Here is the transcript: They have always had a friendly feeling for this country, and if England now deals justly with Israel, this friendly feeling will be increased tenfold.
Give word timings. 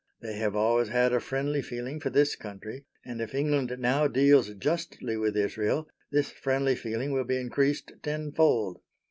They 0.19 0.33
have 0.37 0.55
always 0.55 0.87
had 0.87 1.13
a 1.13 1.19
friendly 1.19 1.61
feeling 1.61 1.99
for 1.99 2.09
this 2.09 2.35
country, 2.35 2.85
and 3.05 3.21
if 3.21 3.35
England 3.35 3.75
now 3.77 4.07
deals 4.07 4.49
justly 4.55 5.15
with 5.15 5.37
Israel, 5.37 5.87
this 6.09 6.31
friendly 6.31 6.73
feeling 6.75 7.11
will 7.11 7.23
be 7.23 7.39
increased 7.39 7.91
tenfold. 8.01 8.81